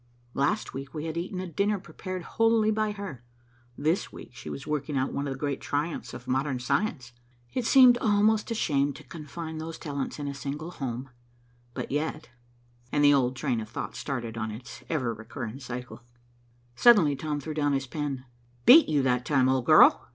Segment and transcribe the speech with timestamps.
[0.33, 3.23] Last week we had eaten a dinner prepared wholly by her.
[3.77, 7.11] This week she was working out one of the great triumphs of modern science.
[7.53, 11.11] It seemed almost a shame to confine those talents in a single home
[11.75, 12.31] but yet
[12.91, 16.01] and the old train of thought started on its ever recurring cycle.
[16.75, 18.25] Suddenly Tom threw down his pen.
[18.65, 20.09] "Beat you that time, old girl!"